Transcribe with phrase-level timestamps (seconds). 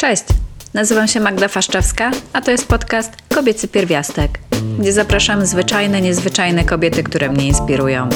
[0.00, 0.24] Cześć,
[0.74, 4.38] nazywam się Magda Faszczewska, a to jest podcast Kobiecy Pierwiastek,
[4.78, 8.08] gdzie zapraszam zwyczajne, niezwyczajne kobiety, które mnie inspirują.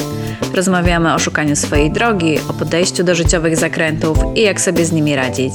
[0.53, 5.15] Rozmawiamy o szukaniu swojej drogi, o podejściu do życiowych zakrętów i jak sobie z nimi
[5.15, 5.53] radzić.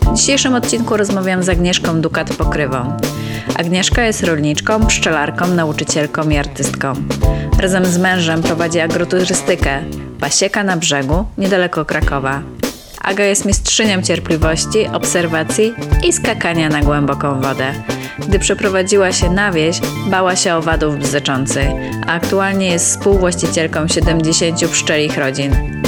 [0.00, 2.96] W dzisiejszym odcinku rozmawiam z Agnieszką Dukat-Pokrywą.
[3.56, 6.94] Agnieszka jest rolniczką, pszczelarką, nauczycielką i artystką.
[7.58, 9.82] Razem z mężem prowadzi agroturystykę
[10.20, 12.61] Pasieka na brzegu, niedaleko Krakowa.
[13.02, 15.74] Aga jest mistrzynią cierpliwości, obserwacji
[16.08, 17.74] i skakania na głęboką wodę.
[18.18, 21.68] Gdy przeprowadziła się na wieś, bała się owadów bzyczących,
[22.06, 25.82] a aktualnie jest współwłaścicielką 70 pszczelich rodzin.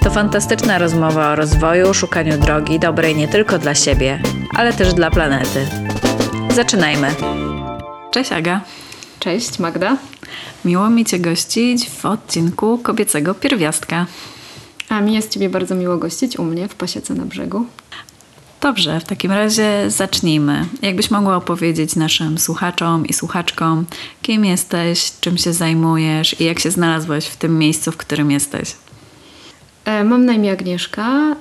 [0.00, 4.22] To fantastyczna rozmowa o rozwoju, szukaniu drogi dobrej nie tylko dla siebie,
[4.56, 5.66] ale też dla planety.
[6.54, 7.14] Zaczynajmy.
[8.10, 8.60] Cześć Aga.
[9.18, 9.96] Cześć Magda.
[10.64, 14.06] Miło mi Cię gościć w odcinku Kobiecego Pierwiastka.
[14.92, 17.66] A mi jest Ciebie bardzo miło gościć u mnie w Pasiece na brzegu.
[18.60, 20.66] Dobrze, w takim razie zacznijmy.
[20.82, 23.86] Jakbyś mogła opowiedzieć naszym słuchaczom i słuchaczkom,
[24.22, 28.76] kim jesteś, czym się zajmujesz i jak się znalazłaś w tym miejscu, w którym jesteś?
[29.84, 31.36] E, mam na imię Agnieszka.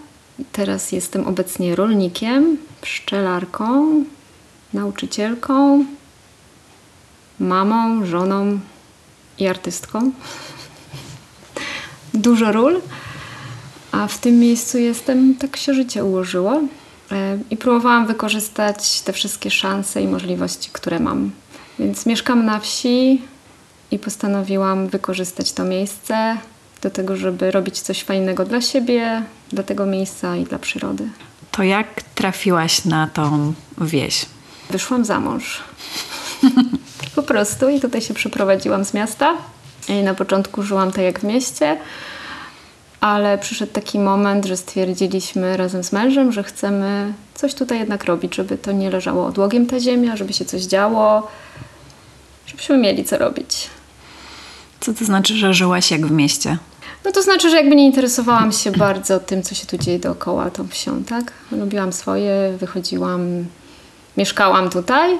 [0.51, 4.03] Teraz jestem obecnie rolnikiem, pszczelarką,
[4.73, 5.85] nauczycielką,
[7.39, 8.59] mamą, żoną
[9.39, 10.11] i artystką.
[12.13, 12.81] Dużo ról.
[13.91, 16.61] A w tym miejscu jestem, tak się życie ułożyło.
[17.11, 21.31] E, I próbowałam wykorzystać te wszystkie szanse i możliwości, które mam.
[21.79, 23.21] Więc mieszkam na wsi
[23.91, 26.37] i postanowiłam wykorzystać to miejsce
[26.81, 31.09] do tego, żeby robić coś fajnego dla siebie, dla tego miejsca i dla przyrody.
[31.51, 34.25] To jak trafiłaś na tą wieś?
[34.69, 35.63] Wyszłam za mąż.
[37.15, 39.33] po prostu i tutaj się przeprowadziłam z miasta.
[39.89, 41.77] I na początku żyłam tak jak w mieście,
[43.01, 48.35] ale przyszedł taki moment, że stwierdziliśmy razem z mężem, że chcemy coś tutaj jednak robić,
[48.35, 51.27] żeby to nie leżało odłogiem ta ziemia, żeby się coś działo,
[52.45, 53.69] żebyśmy mieli co robić.
[54.79, 56.57] Co to znaczy, że żyłaś jak w mieście?
[57.05, 60.49] No to znaczy, że jakby nie interesowałam się bardzo tym, co się tu dzieje dookoła
[60.49, 61.31] tą wsią, tak?
[61.51, 63.45] Lubiłam swoje, wychodziłam,
[64.17, 65.17] mieszkałam tutaj,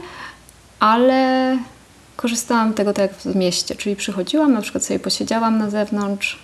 [0.79, 1.57] ale
[2.15, 6.39] korzystałam tego tak jak w mieście, czyli przychodziłam, na przykład sobie posiedziałam na zewnątrz,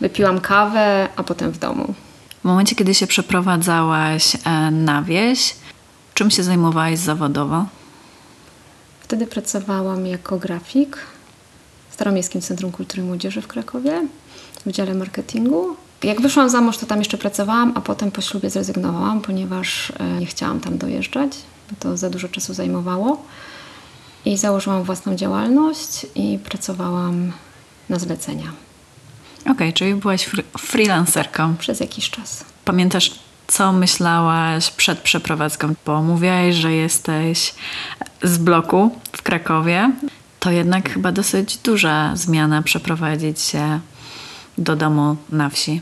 [0.00, 1.94] wypiłam kawę, a potem w domu.
[2.40, 5.54] W momencie, kiedy się przeprowadzałaś e, na wieś,
[6.14, 7.66] czym się zajmowałaś zawodowo?
[9.00, 10.98] Wtedy pracowałam jako grafik
[11.90, 14.06] w Staromiejskim Centrum Kultury i Młodzieży w Krakowie
[14.66, 15.76] w dziale marketingu.
[16.02, 20.04] Jak wyszłam za mąż, to tam jeszcze pracowałam, a potem po ślubie zrezygnowałam, ponieważ e,
[20.20, 21.32] nie chciałam tam dojeżdżać,
[21.70, 23.22] bo to za dużo czasu zajmowało.
[24.24, 27.32] I założyłam własną działalność i pracowałam
[27.88, 28.52] na zlecenia.
[29.48, 31.56] Okej, okay, czyli byłaś fr freelancerką.
[31.56, 32.44] Przez jakiś czas.
[32.64, 33.14] Pamiętasz,
[33.46, 35.74] co myślałaś przed przeprowadzką?
[35.86, 37.54] Bo mówiłaś, że jesteś
[38.22, 39.92] z bloku w Krakowie.
[40.40, 43.80] To jednak chyba dosyć duża zmiana przeprowadzić się
[44.58, 45.80] do domu na wsi.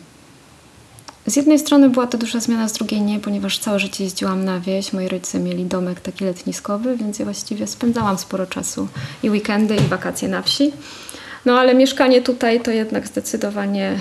[1.27, 4.61] Z jednej strony była to duża zmiana, z drugiej nie, ponieważ całe życie jeździłam na
[4.61, 4.93] wieś.
[4.93, 8.89] Moi rodzice mieli domek taki letniskowy, więc ja właściwie spędzałam sporo czasu
[9.23, 10.73] i weekendy, i wakacje na wsi.
[11.47, 13.99] No ale mieszkanie tutaj to jednak zdecydowanie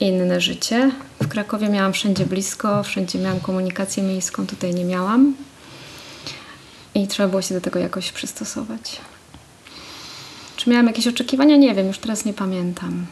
[0.00, 0.90] inne życie.
[1.20, 5.34] W Krakowie miałam wszędzie blisko, wszędzie miałam komunikację miejską, tutaj nie miałam.
[6.94, 9.00] I trzeba było się do tego jakoś przystosować.
[10.56, 11.56] Czy miałam jakieś oczekiwania?
[11.56, 13.06] Nie wiem, już teraz nie pamiętam.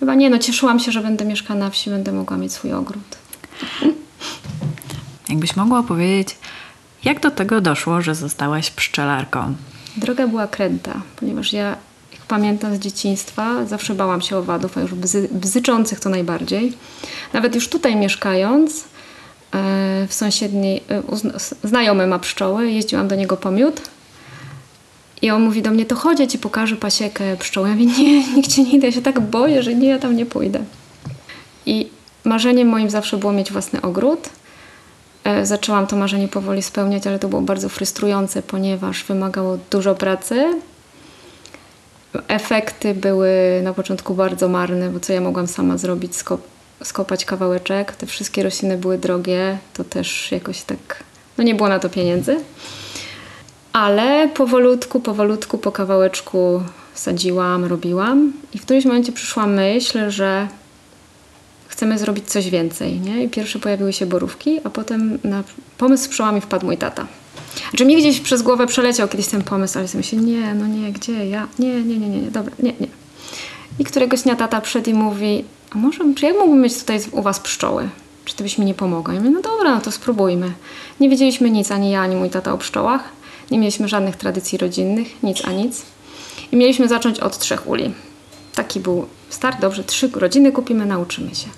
[0.00, 3.18] Chyba nie, no cieszyłam się, że będę mieszkała na wsi, będę mogła mieć swój ogród.
[5.28, 6.36] Jakbyś mogła powiedzieć,
[7.04, 9.54] jak do tego doszło, że zostałaś pszczelarką?
[9.96, 11.76] Droga była kręta, ponieważ ja,
[12.30, 16.72] pamiętam z dzieciństwa, zawsze bałam się owadów, a już bzy, bzyczących to najbardziej.
[17.32, 18.84] Nawet już tutaj mieszkając,
[20.08, 20.82] w sąsiedniej,
[21.64, 23.80] znajomy ma pszczoły, jeździłam do niego po miód
[25.22, 27.66] i on mówi do mnie, to chodź, ja ci pokażę pasiekę pszczół.
[27.66, 30.26] Ja mówię, nie, nigdzie nie idę, ja się tak boję, że nie, ja tam nie
[30.26, 30.60] pójdę.
[31.66, 31.88] I
[32.24, 34.28] marzeniem moim zawsze było mieć własny ogród.
[35.24, 40.60] E, zaczęłam to marzenie powoli spełniać, ale to było bardzo frustrujące, ponieważ wymagało dużo pracy.
[42.28, 46.40] Efekty były na początku bardzo marne, bo co ja mogłam sama zrobić, skop
[46.84, 47.92] skopać kawałeczek.
[47.92, 51.04] Te wszystkie rośliny były drogie, to też jakoś tak,
[51.38, 52.36] no nie było na to pieniędzy.
[53.72, 56.62] Ale powolutku, powolutku, po kawałeczku
[56.94, 60.48] sadziłam, robiłam i w którymś momencie przyszła myśl, że
[61.68, 63.00] chcemy zrobić coś więcej.
[63.00, 63.24] Nie?
[63.24, 65.44] I pierwsze pojawiły się borówki, a potem na
[65.78, 67.06] pomysł przyszła mi wpadł mój tata.
[67.70, 70.92] Znaczy mi gdzieś przez głowę przeleciał kiedyś ten pomysł, ale sobie myślę, nie, no nie,
[70.92, 71.48] gdzie ja?
[71.58, 72.86] Nie, nie, nie, nie, nie, dobra, nie, nie.
[73.78, 77.22] I któregoś dnia tata przyszedł i mówi, a może, czy ja mógłbym mieć tutaj u
[77.22, 77.88] was pszczoły?
[78.30, 79.14] czy ty byś mi nie pomogła?
[79.14, 80.52] Ja mówię, no dobra, no to spróbujmy.
[81.00, 83.04] Nie wiedzieliśmy nic, ani ja, ani mój tata o pszczołach.
[83.50, 85.82] Nie mieliśmy żadnych tradycji rodzinnych, nic a nic.
[86.52, 87.94] I mieliśmy zacząć od trzech uli.
[88.54, 91.48] Taki był start, dobrze, trzy rodziny kupimy, nauczymy się.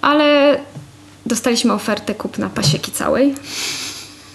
[0.00, 0.58] Ale
[1.26, 3.34] dostaliśmy ofertę kupna pasieki całej.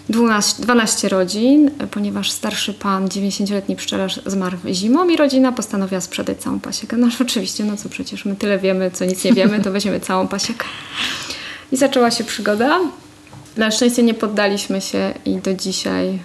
[0.10, 6.60] 12, 12 rodzin, ponieważ starszy pan, 90-letni pszczelarz zmarł zimą i rodzina postanowiła sprzedać całą
[6.60, 6.98] pasiekę.
[6.98, 10.28] No oczywiście, no co przecież my tyle wiemy, co nic nie wiemy, to weźmiemy całą
[10.28, 10.66] pasiekę.
[11.72, 12.80] I zaczęła się przygoda.
[13.58, 16.20] Na szczęście nie poddaliśmy się i do dzisiaj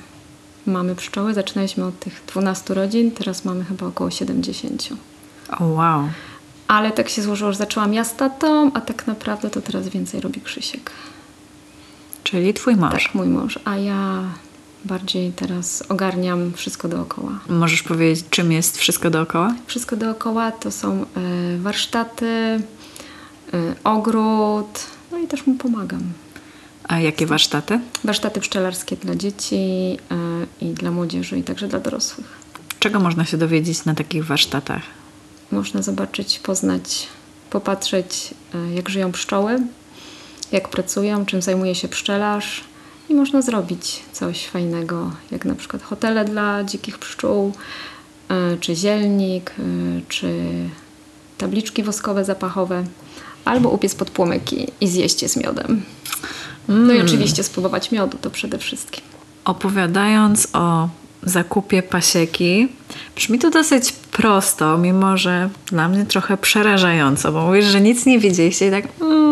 [0.67, 1.35] mamy pszczoły.
[1.35, 4.89] Zaczynaliśmy od tych 12 rodzin, teraz mamy chyba około 70.
[5.59, 6.09] O wow.
[6.69, 10.21] Ale tak się złożyło, że zaczęłam ja z tatą, a tak naprawdę to teraz więcej
[10.21, 10.91] robi Krzysiek.
[12.25, 13.05] Czyli twój mąż.
[13.05, 14.23] Tak, mój mąż, a ja
[14.85, 17.41] bardziej teraz ogarniam wszystko dookoła.
[17.49, 19.55] Możesz powiedzieć, czym jest wszystko dookoła?
[19.67, 21.05] Wszystko dookoła to są e,
[21.59, 22.61] warsztaty, e,
[23.85, 24.81] ogród,
[25.13, 26.03] no i też mu pomagam.
[26.89, 27.81] A jakie warsztaty?
[28.05, 32.27] Warsztaty pszczelarskie dla dzieci e, i dla młodzieży, i także dla dorosłych.
[32.81, 34.83] Czego można się dowiedzieć na takich warsztatach?
[35.51, 37.07] Można zobaczyć, poznać,
[37.51, 38.35] popatrzeć,
[38.75, 39.59] jak żyją pszczoły,
[40.55, 42.65] jak pracują, czym zajmuje się pszczelarz
[43.09, 47.53] i można zrobić coś fajnego, jak na przykład hotele dla dzikich pszczół,
[48.29, 49.63] e, czy zielnik, e,
[50.09, 50.33] czy
[51.39, 52.85] tabliczki woskowe zapachowe,
[53.45, 55.83] albo upiec pod płomyki i zjeść je z miodem.
[56.69, 59.05] No i oczywiście spróbować miodu, to przede wszystkim.
[59.45, 60.89] Opowiadając o
[61.23, 62.69] zakupie pasieki,
[63.17, 68.19] brzmi to dosyć prosto, mimo że dla mnie trochę przerażająco, bo mówisz, że nic nie
[68.19, 69.24] wiedzieliście i tak mm,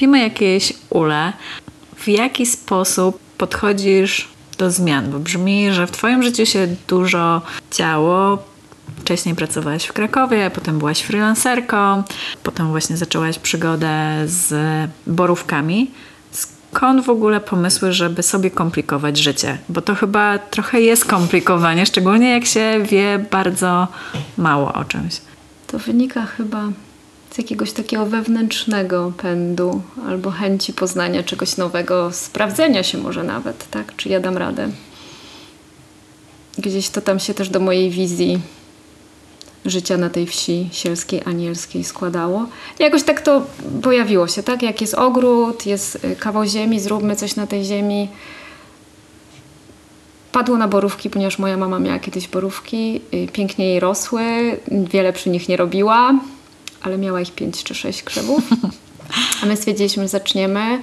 [0.00, 1.32] kupimy jakieś ule.
[1.96, 5.10] W jaki sposób podchodzisz do zmian?
[5.10, 7.42] Bo brzmi, że w twoim życiu się dużo
[7.72, 8.38] działo.
[9.00, 12.02] Wcześniej pracowałaś w Krakowie, potem byłaś freelancerką,
[12.42, 14.54] potem właśnie zaczęłaś przygodę z
[15.06, 15.90] borówkami.
[16.30, 19.58] Skąd w ogóle pomysły, żeby sobie komplikować życie?
[19.68, 23.88] Bo to chyba trochę jest komplikowanie, szczególnie jak się wie bardzo
[24.38, 25.20] mało o czymś.
[25.66, 26.68] To wynika chyba
[27.30, 33.96] z jakiegoś takiego wewnętrznego pędu albo chęci poznania czegoś nowego, sprawdzenia się może nawet, tak?
[33.96, 34.68] Czy ja dam radę.
[36.58, 38.40] Gdzieś to tam się też do mojej wizji
[39.64, 42.46] życia na tej wsi sielskiej, anielskiej składało.
[42.78, 43.46] Jakoś tak to
[43.82, 44.62] pojawiło się, tak?
[44.62, 48.08] Jak jest ogród, jest y, kawał ziemi, zróbmy coś na tej ziemi.
[50.32, 54.22] Padło na borówki, ponieważ moja mama miała kiedyś borówki, y, pięknie jej rosły,
[54.68, 56.14] wiele przy nich nie robiła,
[56.82, 58.42] ale miała ich pięć czy sześć krzewów.
[59.42, 60.82] A my stwierdziliśmy, że zaczniemy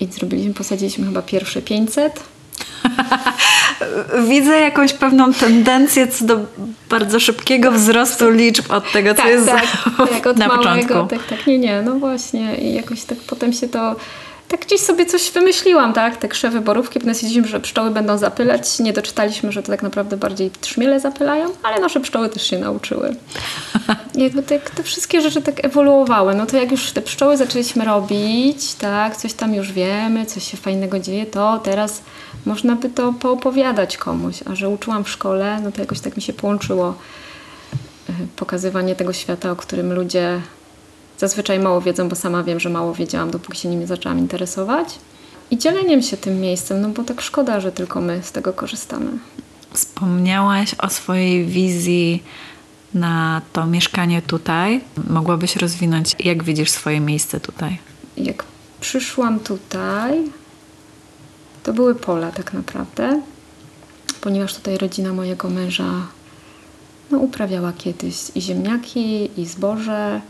[0.00, 2.22] i zrobiliśmy, posadziliśmy chyba pierwsze 500.
[4.28, 6.40] Widzę jakąś pewną tendencję co do
[6.90, 9.66] bardzo szybkiego wzrostu liczb od tego, co jest tak,
[10.10, 11.16] tak, od na małego, początku.
[11.16, 13.96] Tak, tak, nie, nie, no właśnie i jakoś tak potem się to,
[14.48, 18.78] tak gdzieś sobie coś wymyśliłam, tak, te krzewy borówki, potem stwierdziliśmy, że pszczoły będą zapylać,
[18.78, 23.16] nie doczytaliśmy, że to tak naprawdę bardziej trzmiele zapylają, ale nasze pszczoły też się nauczyły.
[24.14, 28.74] Jakby te, te wszystkie rzeczy tak ewoluowały, no to jak już te pszczoły zaczęliśmy robić,
[28.74, 32.02] tak, coś tam już wiemy, coś się fajnego dzieje, to teraz
[32.46, 36.22] można by to poopowiadać komuś, a że uczyłam w szkole, no to jakoś tak mi
[36.22, 36.94] się połączyło
[38.10, 40.40] y, pokazywanie tego świata, o którym ludzie
[41.18, 44.98] zazwyczaj mało wiedzą, bo sama wiem, że mało wiedziałam, dopóki się nim nie zaczęłam interesować.
[45.50, 49.10] I dzieleniem się tym miejscem, no bo tak szkoda, że tylko my z tego korzystamy.
[49.72, 52.22] Wspomniałaś o swojej wizji
[52.94, 54.80] na to mieszkanie tutaj.
[55.10, 57.78] Mogłabyś rozwinąć, jak widzisz swoje miejsce tutaj?
[58.16, 58.44] Jak
[58.80, 60.24] przyszłam tutaj,
[61.62, 63.22] to były pola tak naprawdę,
[64.20, 66.06] ponieważ tutaj rodzina mojego męża
[67.10, 70.20] no, uprawiała kiedyś i ziemniaki, i zboże,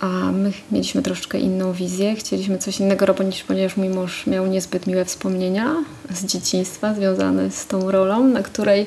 [0.00, 2.14] a my mieliśmy troszeczkę inną wizję.
[2.14, 5.74] Chcieliśmy coś innego robić, ponieważ mój mąż miał niezbyt miłe wspomnienia
[6.10, 8.86] z dzieciństwa związane z tą rolą, na której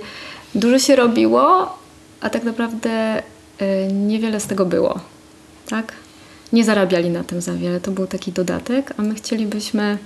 [0.56, 1.78] dużo się robiło,
[2.22, 3.24] a tak naprawdę
[3.62, 5.00] y, niewiele z tego było.
[5.70, 5.94] Tak?
[6.54, 7.80] Nie zarabiali na tym za wiele.
[7.80, 9.98] To był taki dodatek, a my chcielibyśmy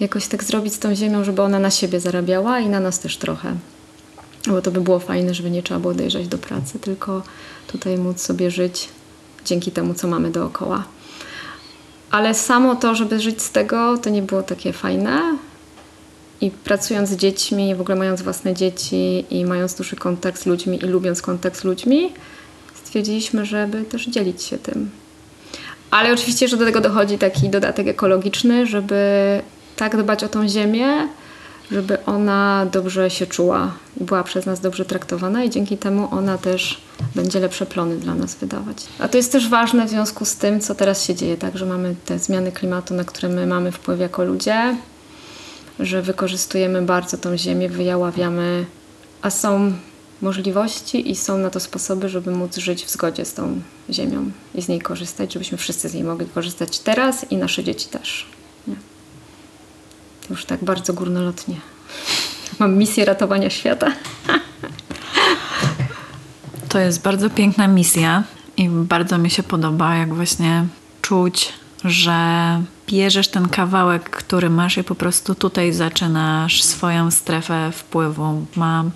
[0.00, 3.16] jakoś tak zrobić z tą ziemią, żeby ona na siebie zarabiała i na nas też
[3.16, 3.54] trochę.
[4.46, 7.22] Bo to by było fajne, żeby nie trzeba było dojeżdżać do pracy, tylko
[7.66, 8.88] tutaj móc sobie żyć
[9.44, 10.84] dzięki temu, co mamy dookoła.
[12.10, 15.36] Ale samo to, żeby żyć z tego, to nie było takie fajne.
[16.40, 20.84] I pracując z dziećmi, w ogóle mając własne dzieci i mając duży kontakt z ludźmi
[20.84, 22.12] i lubiąc kontakt z ludźmi,
[22.84, 24.90] stwierdziliśmy, żeby też dzielić się tym.
[25.90, 28.96] Ale oczywiście, że do tego dochodzi taki dodatek ekologiczny, żeby
[29.76, 31.08] tak dbać o tą ziemię,
[31.70, 36.38] żeby ona dobrze się czuła i była przez nas dobrze traktowana i dzięki temu ona
[36.38, 36.80] też
[37.14, 38.76] będzie lepsze plony dla nas wydawać.
[38.98, 41.66] A to jest też ważne w związku z tym, co teraz się dzieje, tak, że
[41.66, 44.76] mamy te zmiany klimatu, na które my mamy wpływ jako ludzie,
[45.80, 48.66] że wykorzystujemy bardzo tą ziemię, wyjaławiamy,
[49.22, 49.72] a są
[50.22, 54.62] możliwości i są na to sposoby, żeby móc żyć w zgodzie z tą ziemią i
[54.62, 58.26] z niej korzystać, żebyśmy wszyscy z niej mogli korzystać teraz i nasze dzieci też.
[58.66, 58.76] Nie?
[60.30, 61.56] Już tak bardzo górnolotnie.
[62.58, 63.92] Mam misję ratowania świata.
[66.72, 68.24] To jest bardzo piękna misja
[68.56, 70.66] i bardzo mi się podoba, jak właśnie
[71.02, 71.52] czuć,
[71.84, 72.16] że
[72.86, 78.46] bierzesz ten kawałek, który masz i po prostu tutaj zaczynasz swoją strefę wpływu.
[78.56, 78.90] Mam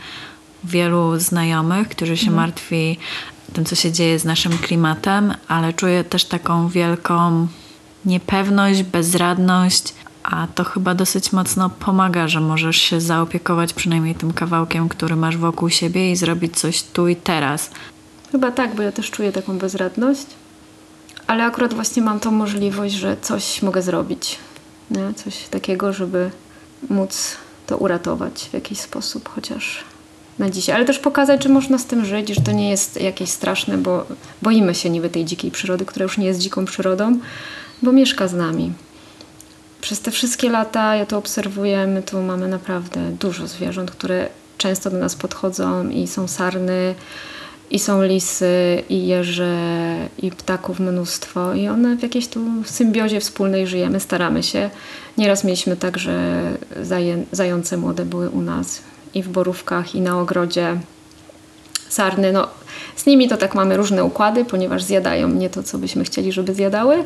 [0.65, 2.99] wielu znajomych, którzy się martwi
[3.53, 7.47] tym, co się dzieje z naszym klimatem, ale czuję też taką wielką
[8.05, 9.95] niepewność, bezradność,
[10.31, 15.37] a to chyba dosyć mocno pomaga, że możesz się zaopiekować przynajmniej tym kawałkiem, który masz
[15.37, 17.71] wokół siebie i zrobić coś tu i teraz.
[18.33, 20.27] Chyba tak, bo ja też czuję taką bezradność,
[21.27, 24.39] ale akurat właśnie mam tą możliwość, że coś mogę zrobić.
[24.91, 25.15] Nie?
[25.15, 26.31] Coś takiego, żeby
[26.91, 29.85] móc to uratować w jakiś sposób, chociaż
[30.39, 30.77] na dzisiaj.
[30.77, 34.07] Ale też pokazać, że można z tym żyć, że to nie jest jakieś straszne, bo
[34.43, 37.19] boimy się niby tej dzikiej przyrody, która już nie jest dziką przyrodą,
[37.83, 38.73] bo mieszka z nami.
[39.81, 44.29] Przez te wszystkie lata ja to obserwuję, my tu mamy naprawdę dużo zwierząt, które
[44.59, 46.95] często do nas podchodzą i są sarny,
[47.71, 49.57] i są lisy, i jeże,
[50.19, 51.55] i ptaków mnóstwo.
[51.55, 54.71] I one w jakiejś tu symbiozie wspólnej żyjemy, staramy się.
[55.19, 56.43] Nieraz mieliśmy tak, że
[56.83, 58.83] zaję, zające młode były u nas
[59.15, 60.77] i w borówkach, i na ogrodzie.
[61.89, 62.49] Sarny, no
[62.97, 66.55] z nimi to tak mamy różne układy, ponieważ zjadają nie to, co byśmy chcieli, żeby
[66.55, 67.05] zjadały.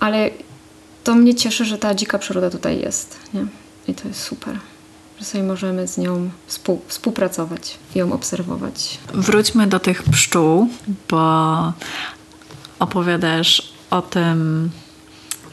[0.00, 0.30] Ale
[1.04, 3.16] to mnie cieszy, że ta dzika przyroda tutaj jest.
[3.34, 3.46] Nie?
[3.88, 4.58] I to jest super,
[5.18, 8.98] że sobie możemy z nią współ, współpracować i ją obserwować.
[9.14, 10.68] Wróćmy do tych pszczół,
[11.10, 11.72] bo
[12.78, 14.70] opowiadasz o tym,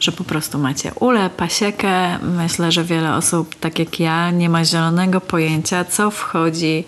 [0.00, 2.18] że po prostu macie ulę, pasiekę.
[2.18, 6.84] Myślę, że wiele osób, tak jak ja, nie ma zielonego pojęcia, co wchodzi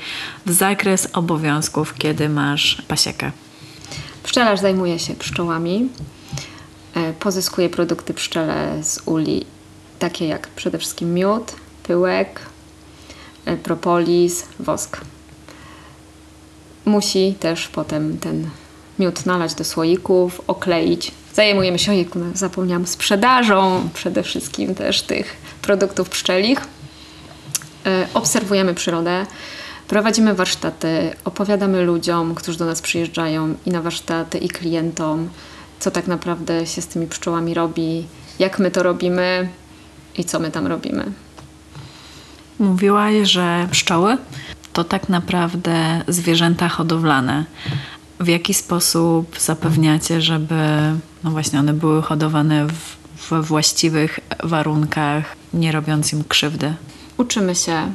[0.46, 3.32] w zakres obowiązków, kiedy masz pasiekę.
[4.22, 5.88] Pszczelarz zajmuje się pszczołami,
[6.94, 9.46] e, pozyskuje produkty pszczele z uli,
[9.98, 12.40] takie jak przede wszystkim miód, pyłek,
[13.44, 15.00] e, propolis, wosk.
[16.84, 18.50] Musi też potem ten
[18.98, 21.12] miód nalać do słoików, okleić.
[21.34, 26.60] Zajmujemy się, no, zapomniałam, sprzedażą przede wszystkim też tych produktów pszczelich.
[27.86, 29.26] E, Obserwujemy przyrodę,
[29.88, 35.28] prowadzimy warsztaty, opowiadamy ludziom, którzy do nas przyjeżdżają i na warsztaty, i klientom,
[35.84, 38.06] co tak naprawdę się z tymi pszczołami robi,
[38.38, 39.48] jak my to robimy
[40.18, 41.12] i co my tam robimy.
[42.58, 44.18] Mówiłaś, że pszczoły
[44.72, 47.44] to tak naprawdę zwierzęta hodowlane.
[48.20, 50.54] W jaki sposób zapewniacie, żeby
[51.24, 52.96] no właśnie one były hodowane w,
[53.30, 56.74] we właściwych warunkach, nie robiąc im krzywdy?
[57.16, 57.92] Uczymy się,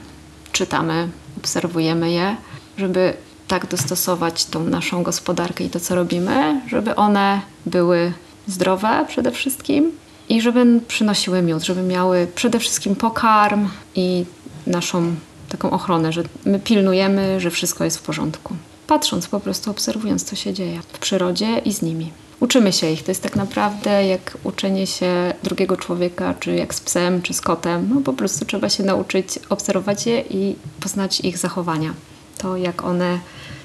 [0.51, 2.36] czytamy, obserwujemy je,
[2.77, 3.13] żeby
[3.50, 8.13] tak dostosować tą naszą gospodarkę i to, co robimy, żeby one były
[8.48, 9.91] zdrowe przede wszystkim
[10.29, 14.25] i żeby przynosiły miód, żeby miały przede wszystkim pokarm i
[14.68, 15.15] naszą
[15.50, 18.56] taką ochronę, że my pilnujemy, że wszystko jest w porządku.
[18.88, 22.12] Patrząc, po prostu obserwując, co się dzieje w przyrodzie i z nimi.
[22.39, 23.03] Uczymy się ich.
[23.03, 27.41] To jest tak naprawdę jak uczenie się drugiego człowieka, czy jak z psem, czy z
[27.41, 27.89] kotem.
[27.94, 31.94] No po prostu trzeba się nauczyć obserwować je i poznać ich zachowania.
[32.39, 33.19] To jak one,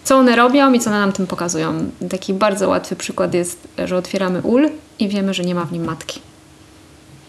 [0.04, 1.90] co one robią i co one nam tym pokazują.
[2.10, 5.84] Taki bardzo łatwy przykład jest, że otwieramy ul i wiemy, że nie ma w nim
[5.84, 6.20] matki.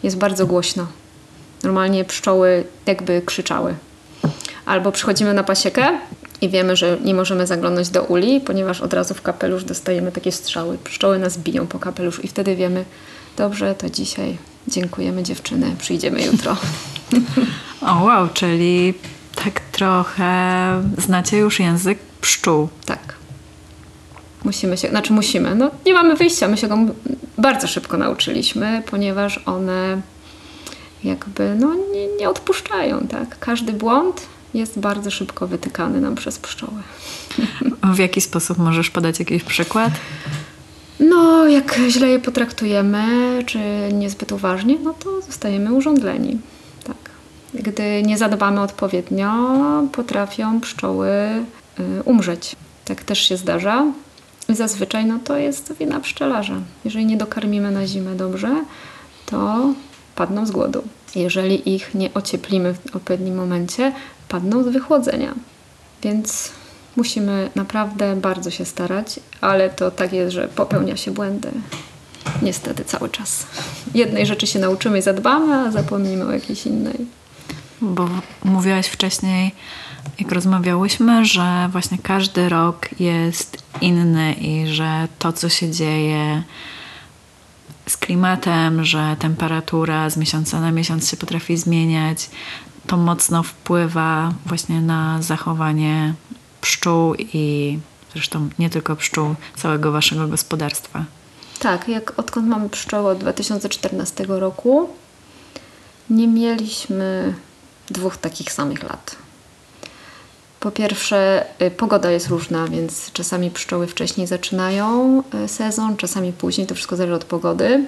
[0.03, 0.87] Jest bardzo głośno.
[1.63, 3.75] Normalnie pszczoły jakby krzyczały.
[4.65, 5.99] Albo przychodzimy na pasiekę
[6.41, 10.31] i wiemy, że nie możemy zaglądać do uli, ponieważ od razu w kapelusz dostajemy takie
[10.31, 10.77] strzały.
[10.77, 12.85] Pszczoły nas biją po kapelusz i wtedy wiemy,
[13.37, 14.37] dobrze, to dzisiaj
[14.67, 16.57] dziękujemy dziewczyny, przyjdziemy jutro.
[17.81, 18.93] O wow, czyli
[19.35, 22.69] tak trochę znacie już język pszczół.
[22.85, 23.15] tak.
[24.43, 26.77] Musimy się, znaczy musimy, no nie mamy wyjścia, my się go
[27.37, 30.01] bardzo szybko nauczyliśmy, ponieważ one
[31.03, 33.39] jakby no nie, nie odpuszczają, tak.
[33.39, 34.21] Każdy błąd
[34.53, 36.81] jest bardzo szybko wytykany nam przez pszczoły.
[37.95, 39.91] W jaki sposób możesz podać jakiś przykład?
[40.99, 43.03] No, jak źle je potraktujemy,
[43.45, 43.59] czy
[43.93, 46.37] niezbyt uważnie, no to zostajemy urządleni.
[47.59, 49.33] Gdy nie zadbamy odpowiednio,
[49.91, 51.09] potrafią pszczoły
[51.79, 52.55] y, umrzeć.
[52.85, 53.85] Tak też się zdarza.
[54.49, 56.55] I zazwyczaj no to jest wina pszczelarza.
[56.85, 58.63] Jeżeli nie dokarmimy na zimę dobrze,
[59.25, 59.69] to
[60.15, 60.83] padną z głodu.
[61.15, 63.91] Jeżeli ich nie ocieplimy w odpowiednim momencie,
[64.27, 65.33] padną z wychłodzenia.
[66.03, 66.51] Więc
[66.95, 71.51] Musimy naprawdę bardzo się starać, ale to tak jest, że popełnia się błędy.
[72.41, 73.45] Niestety cały czas.
[73.93, 77.05] Jednej rzeczy się nauczymy i zadbamy, a zapomnimy o jakiejś innej.
[77.81, 78.09] Bo
[78.43, 79.51] mówiłaś wcześniej,
[80.19, 86.43] jak rozmawiałyśmy, że właśnie każdy rok jest inny i że to, co się dzieje
[87.87, 92.29] z klimatem, że temperatura z miesiąca na miesiąc się potrafi zmieniać,
[92.87, 96.13] to mocno wpływa właśnie na zachowanie
[96.61, 97.79] pszczół i
[98.13, 101.05] zresztą nie tylko pszczół, całego waszego gospodarstwa.
[101.59, 104.89] Tak, jak odkąd mamy pszczoły od 2014 roku,
[106.09, 107.33] nie mieliśmy
[107.89, 109.15] dwóch takich samych lat.
[110.59, 116.67] Po pierwsze, y, pogoda jest różna, więc czasami pszczoły wcześniej zaczynają y, sezon, czasami później,
[116.67, 117.85] to wszystko zależy od pogody.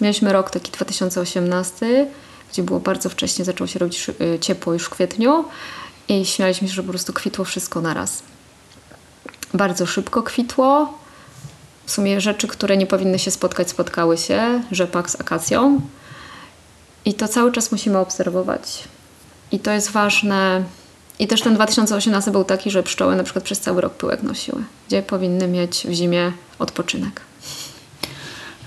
[0.00, 2.06] Mieliśmy rok taki 2018,
[2.52, 5.44] gdzie było bardzo wcześnie, zaczęło się robić y, ciepło już w kwietniu
[6.08, 8.22] i śmialiśmy się, że po prostu kwitło wszystko naraz.
[9.54, 11.00] Bardzo szybko kwitło,
[11.90, 14.62] w sumie rzeczy, które nie powinny się spotkać, spotkały się.
[14.72, 15.80] Rzepak z akacją.
[17.04, 18.84] I to cały czas musimy obserwować.
[19.52, 20.64] I to jest ważne.
[21.18, 24.64] I też ten 2018 był taki, że pszczoły na przykład przez cały rok pyłek nosiły,
[24.88, 27.20] gdzie powinny mieć w zimie odpoczynek.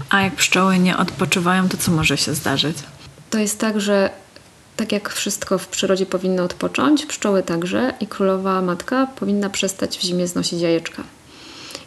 [0.10, 2.78] A jak pszczoły nie odpoczywają, to co może się zdarzyć?
[3.30, 4.10] To jest tak, że
[4.76, 10.02] tak jak wszystko w przyrodzie powinno odpocząć, pszczoły także i królowa matka powinna przestać w
[10.02, 11.04] zimie znosić jajeczka.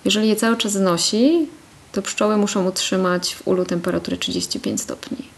[0.05, 1.49] Jeżeli je cały czas znosi,
[1.93, 5.36] to pszczoły muszą utrzymać w ulu temperaturę 35 stopni.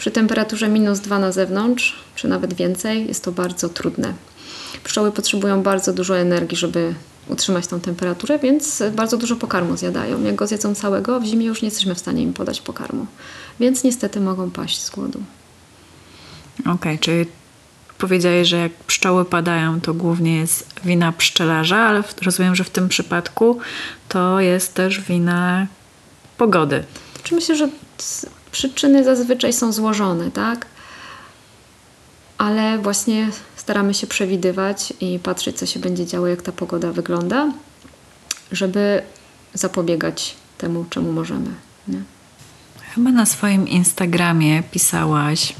[0.00, 4.14] Przy temperaturze minus 2 na zewnątrz, czy nawet więcej, jest to bardzo trudne.
[4.84, 6.94] Pszczoły potrzebują bardzo dużo energii, żeby
[7.28, 10.22] utrzymać tą temperaturę, więc bardzo dużo pokarmu zjadają.
[10.22, 13.06] Jak go zjedzą całego, w zimie już nie jesteśmy w stanie im podać pokarmu.
[13.60, 15.22] Więc niestety mogą paść z głodu.
[16.66, 17.26] Okej, czyli
[17.98, 22.88] powiedziałeś, że jak pszczoły padają, to głównie jest wina pszczelarza, ale rozumiem, że w tym
[22.88, 23.58] przypadku
[24.08, 25.66] to jest też wina
[26.36, 26.84] pogody.
[27.22, 27.68] Czy myślę, że
[28.52, 30.66] przyczyny zazwyczaj są złożone, tak?
[32.38, 37.52] Ale właśnie staramy się przewidywać i patrzeć, co się będzie działo, jak ta pogoda wygląda,
[38.52, 39.02] żeby
[39.54, 41.50] zapobiegać temu, czemu możemy.
[41.88, 42.02] Nie?
[42.94, 45.54] Chyba na swoim Instagramie pisałaś,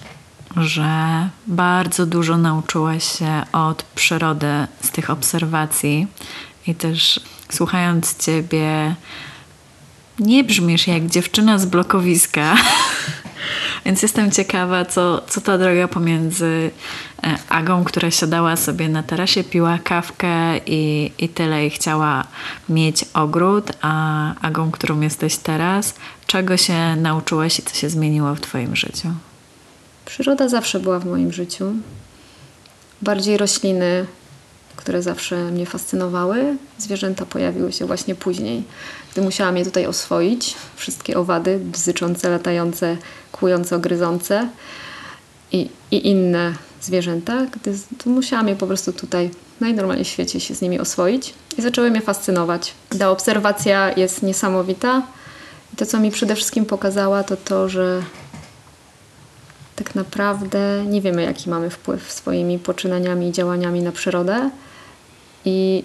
[0.56, 6.06] że bardzo dużo nauczyłaś się od przyrody z tych obserwacji
[6.66, 8.94] i też słuchając ciebie
[10.18, 12.56] nie brzmisz jak dziewczyna z blokowiska.
[13.84, 16.70] Więc jestem ciekawa, co, co ta droga pomiędzy
[17.22, 22.24] e, Agą, która siadała sobie na tarasie, piła kawkę i, i tyle i chciała
[22.68, 25.94] mieć ogród, a Agą, którą jesteś teraz,
[26.26, 29.08] czego się nauczyłaś i co się zmieniło w Twoim życiu?
[30.04, 31.72] Przyroda zawsze była w moim życiu.
[33.02, 34.06] Bardziej rośliny,
[34.76, 36.56] które zawsze mnie fascynowały.
[36.78, 38.62] Zwierzęta pojawiły się właśnie później,
[39.12, 40.54] gdy musiałam je tutaj oswoić.
[40.76, 42.96] Wszystkie owady, bzyczące, latające,
[43.32, 44.48] kłujące, ogryzące
[45.52, 47.74] i, i inne zwierzęta, gdy
[48.10, 52.00] musiałam je po prostu tutaj najnormalniej w świecie się z nimi oswoić i zaczęły mnie
[52.00, 52.74] fascynować.
[52.98, 55.02] Ta obserwacja jest niesamowita.
[55.74, 58.02] I to, co mi przede wszystkim pokazała, to to, że
[59.76, 64.50] tak naprawdę nie wiemy, jaki mamy wpływ swoimi poczynaniami i działaniami na przyrodę
[65.44, 65.84] i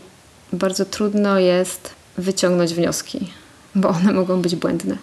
[0.54, 3.32] bardzo trudno jest wyciągnąć wnioski,
[3.76, 4.98] bo one mogą być błędne.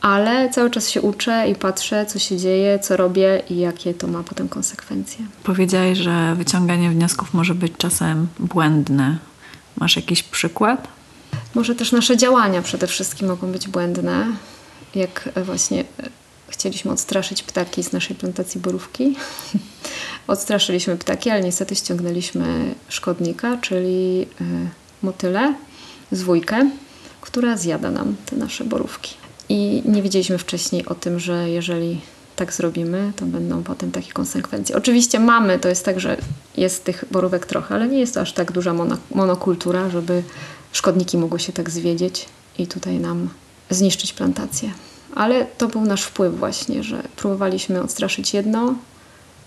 [0.00, 4.06] Ale cały czas się uczę i patrzę, co się dzieje, co robię i jakie to
[4.06, 5.26] ma potem konsekwencje.
[5.42, 9.18] Powiedziałeś, że wyciąganie wniosków może być czasem błędne.
[9.76, 10.88] Masz jakiś przykład?
[11.54, 14.26] Może też nasze działania przede wszystkim mogą być błędne.
[14.94, 15.84] Jak właśnie e,
[16.48, 19.16] chcieliśmy odstraszyć ptaki z naszej plantacji borówki.
[20.26, 24.44] Odstraszyliśmy ptaki, ale niestety ściągnęliśmy szkodnika, czyli e,
[25.02, 25.54] motylę,
[26.16, 26.70] zwójkę,
[27.20, 29.14] która zjada nam te nasze borówki.
[29.48, 32.00] I nie wiedzieliśmy wcześniej o tym, że jeżeli
[32.36, 34.76] tak zrobimy, to będą potem takie konsekwencje.
[34.76, 36.16] Oczywiście mamy, to jest tak, że
[36.56, 40.22] jest tych borówek trochę, ale nie jest to aż tak duża mono, monokultura, żeby
[40.72, 43.28] szkodniki mogły się tak zwiedzieć i tutaj nam
[43.70, 44.70] zniszczyć plantację.
[45.14, 48.74] Ale to był nasz wpływ właśnie, że próbowaliśmy odstraszyć jedno,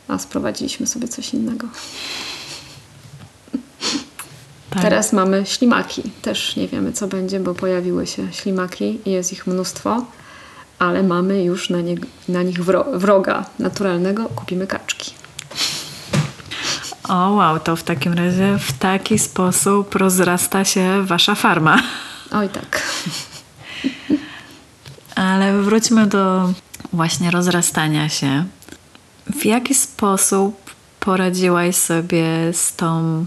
[0.08, 1.68] a sprowadziliśmy sobie coś innego.
[4.78, 4.84] Tak.
[4.86, 6.04] Teraz mamy ślimaki.
[6.22, 10.06] Też nie wiemy, co będzie, bo pojawiły się ślimaki i jest ich mnóstwo,
[10.80, 11.96] ale mamy już na, nie,
[12.30, 14.26] na nich wro, wroga naturalnego.
[14.36, 15.14] Kupimy kaczki.
[17.10, 21.80] O wow, to w takim razie w taki sposób rozrasta się wasza farma.
[22.32, 22.82] Oj tak.
[25.16, 26.54] Ale wróćmy do
[26.94, 28.46] właśnie rozrastania się.
[29.40, 33.26] W jaki sposób poradziłaś sobie z tą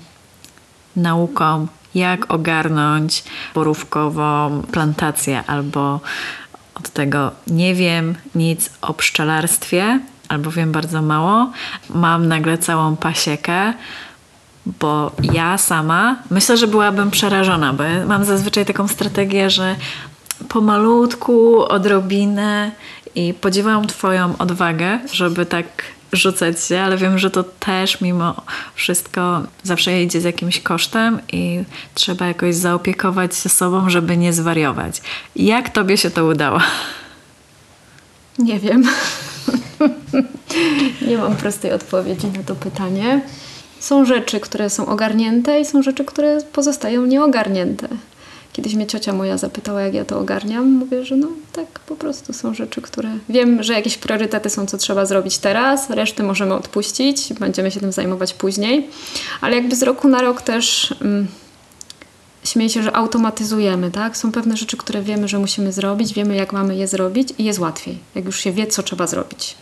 [0.96, 3.24] nauką jak ogarnąć
[3.54, 6.00] borówkową plantację albo
[6.74, 11.50] od tego nie wiem nic o pszczelarstwie albo wiem bardzo mało.
[11.94, 13.72] Mam nagle całą pasiekę,
[14.66, 19.76] bo ja sama myślę, że byłabym przerażona, bo ja mam zazwyczaj taką strategię, że
[20.48, 22.70] pomalutku, odrobinę
[23.14, 25.66] i podziwiam Twoją odwagę, żeby tak
[26.12, 28.42] rzucać się, ale wiem, że to też mimo
[28.74, 31.62] wszystko zawsze idzie z jakimś kosztem i
[31.94, 35.02] trzeba jakoś zaopiekować się sobą, żeby nie zwariować.
[35.36, 36.60] Jak Tobie się to udało?
[38.38, 38.84] Nie wiem.
[41.08, 43.20] nie mam prostej odpowiedzi na to pytanie.
[43.80, 47.88] Są rzeczy, które są ogarnięte i są rzeczy, które pozostają nieogarnięte.
[48.52, 50.70] Kiedyś mnie ciocia moja zapytała, jak ja to ogarniam.
[50.70, 54.78] Mówię, że no tak po prostu są rzeczy, które wiem, że jakieś priorytety są, co
[54.78, 58.88] trzeba zrobić teraz, reszty możemy odpuścić, będziemy się tym zajmować później.
[59.40, 61.26] Ale jakby z roku na rok też mm,
[62.44, 64.16] śmieję się, że automatyzujemy, tak?
[64.16, 67.58] Są pewne rzeczy, które wiemy, że musimy zrobić, wiemy, jak mamy je zrobić i jest
[67.58, 69.56] łatwiej, jak już się wie, co trzeba zrobić.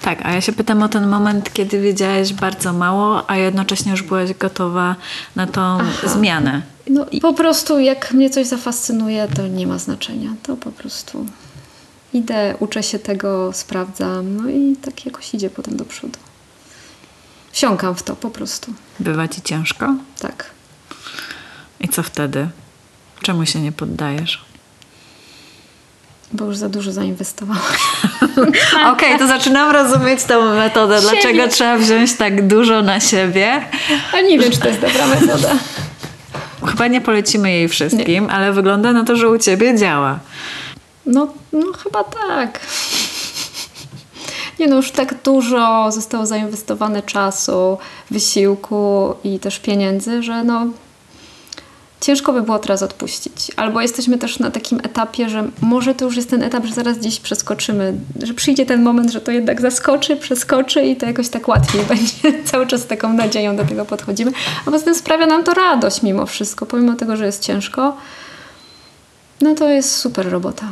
[0.00, 4.02] Tak, a ja się pytam o ten moment, kiedy wiedziałaś bardzo mało, a jednocześnie już
[4.02, 4.96] byłaś gotowa
[5.36, 6.62] na tą zmianę.
[6.90, 10.30] No, po prostu jak mnie coś zafascynuje, to nie ma znaczenia.
[10.42, 11.26] To po prostu
[12.12, 16.18] idę, uczę się tego, sprawdzam, no i tak jakoś idzie potem do przodu.
[17.52, 18.72] Wsiąkam w to po prostu.
[19.00, 19.94] Bywa ci ciężko?
[20.18, 20.50] Tak.
[21.80, 22.48] I co wtedy?
[23.22, 24.44] Czemu się nie poddajesz?
[26.32, 27.62] Bo już za dużo zainwestowałam.
[28.92, 31.00] Okej, to zaczynam rozumieć tą metodę.
[31.00, 31.48] Dlaczego Siebie.
[31.48, 33.64] trzeba wziąć tak dużo na siebie?
[34.12, 35.48] A nie wiem, czy to jest dobra metoda.
[36.66, 40.18] Chyba nie polecimy jej wszystkim, ale wygląda na to, że u ciebie działa.
[41.06, 42.60] No, no chyba tak.
[44.58, 47.78] Nie no, już tak dużo zostało zainwestowane czasu,
[48.10, 50.66] wysiłku i też pieniędzy, że no
[52.00, 53.50] ciężko by było teraz odpuścić.
[53.56, 56.98] Albo jesteśmy też na takim etapie, że może to już jest ten etap, że zaraz
[56.98, 61.48] gdzieś przeskoczymy, że przyjdzie ten moment, że to jednak zaskoczy, przeskoczy i to jakoś tak
[61.48, 62.44] łatwiej będzie.
[62.44, 64.32] Cały czas z taką nadzieją do tego podchodzimy.
[64.66, 67.96] A poza tym sprawia nam to radość mimo wszystko, pomimo tego, że jest ciężko.
[69.40, 70.68] No to jest super robota.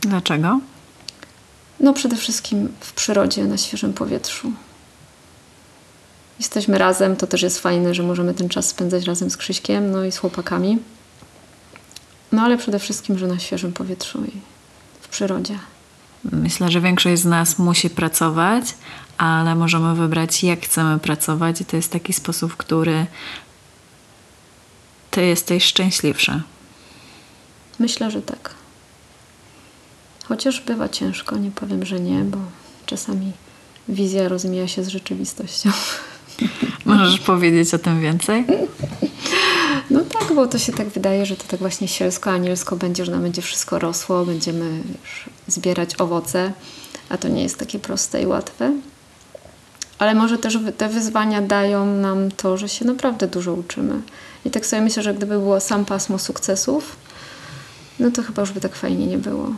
[0.00, 0.60] Dlaczego?
[1.80, 4.52] No przede wszystkim w przyrodzie, na świeżym powietrzu.
[6.38, 10.04] Jesteśmy razem, to też jest fajne, że możemy ten czas spędzać razem z Krzyśkiem, no
[10.04, 10.78] i z chłopakami.
[12.32, 14.30] No ale przede wszystkim, że na świeżym powietrzu i
[15.00, 15.58] w przyrodzie.
[16.32, 18.64] Myślę, że większość z nas musi pracować,
[19.18, 23.06] ale możemy wybrać, jak chcemy pracować, i to jest taki sposób, w który
[25.10, 26.40] ty jesteś szczęśliwsza.
[27.78, 28.54] Myślę, że tak.
[30.24, 32.38] Chociaż bywa ciężko, nie powiem, że nie, bo
[32.86, 33.32] czasami
[33.88, 35.70] wizja rozmija się z rzeczywistością.
[36.84, 38.44] Możesz powiedzieć o tym więcej?
[39.90, 43.12] No tak, bo to się tak wydaje, że to tak właśnie sielsko, anielsko będzie, że
[43.12, 44.82] nam będzie wszystko rosło, będziemy
[45.46, 46.52] zbierać owoce,
[47.08, 48.72] a to nie jest takie proste i łatwe.
[49.98, 54.00] Ale może też te wyzwania dają nam to, że się naprawdę dużo uczymy.
[54.44, 56.96] I tak sobie myślę, że gdyby było sam pasmo sukcesów,
[57.98, 59.54] no to chyba już by tak fajnie nie było.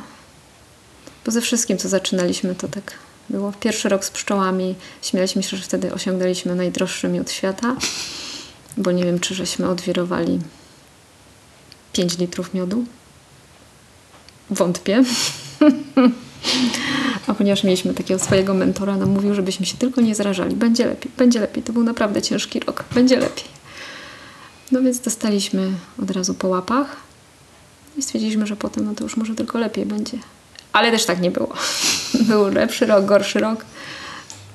[1.24, 2.92] Bo ze wszystkim, co zaczynaliśmy, to tak
[3.30, 3.52] było.
[3.60, 7.76] Pierwszy rok z pszczołami, śmialiśmy się, że wtedy osiągnęliśmy najdroższy miód świata,
[8.76, 10.38] bo nie wiem, czy żeśmy odwirowali
[11.92, 12.84] 5 litrów miodu.
[14.50, 15.04] Wątpię.
[17.26, 20.56] A ponieważ mieliśmy takiego swojego mentora, nam mówił, żebyśmy się tylko nie zrażali.
[20.56, 21.62] Będzie lepiej, będzie lepiej.
[21.62, 22.84] To był naprawdę ciężki rok.
[22.94, 23.44] Będzie lepiej.
[24.72, 26.96] No więc dostaliśmy od razu po łapach
[27.96, 30.18] i stwierdziliśmy, że potem no to już może tylko lepiej będzie.
[30.72, 31.54] Ale też tak nie było.
[32.14, 33.64] Był lepszy rok, gorszy rok.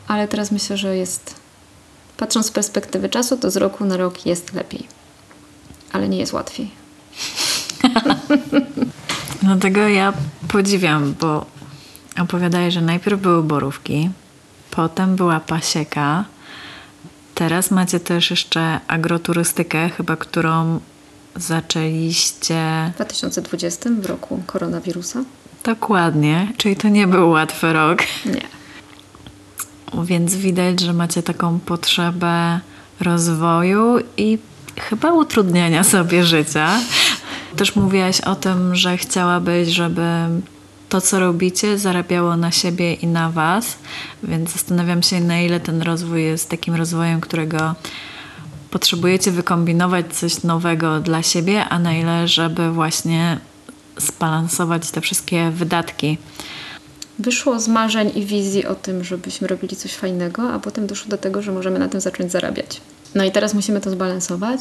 [0.07, 1.35] Ale teraz myślę, że jest,
[2.17, 4.87] patrząc z perspektywy czasu, to z roku na rok jest lepiej.
[5.91, 6.71] Ale nie jest łatwiej.
[9.43, 10.13] Dlatego ja
[10.47, 11.45] podziwiam, bo
[12.21, 14.09] opowiadaj, że najpierw były borówki,
[14.71, 16.25] potem była pasieka,
[17.35, 20.79] teraz macie też jeszcze agroturystykę, chyba którą
[21.35, 25.23] zaczęliście W 2020 w roku koronawirusa?
[25.63, 27.99] Dokładnie, czyli to nie był łatwy rok.
[28.25, 28.41] Nie.
[30.03, 32.59] Więc widać, że macie taką potrzebę
[32.99, 34.37] rozwoju i
[34.79, 36.79] chyba utrudniania sobie życia.
[37.55, 40.01] Też mówiłaś o tym, że chciałabyś, żeby
[40.89, 43.77] to, co robicie, zarabiało na siebie i na Was,
[44.23, 47.75] więc zastanawiam się, na ile ten rozwój jest takim rozwojem, którego
[48.71, 53.37] potrzebujecie wykombinować coś nowego dla siebie, a na ile, żeby właśnie
[54.01, 56.17] zbalansować te wszystkie wydatki.
[57.19, 61.17] Wyszło z marzeń i wizji o tym, żebyśmy robili coś fajnego, a potem doszło do
[61.17, 62.81] tego, że możemy na tym zacząć zarabiać.
[63.15, 64.59] No i teraz musimy to zbalansować